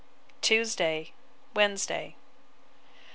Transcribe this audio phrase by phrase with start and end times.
[0.41, 1.13] Tuesday,
[1.55, 2.15] Wednesday.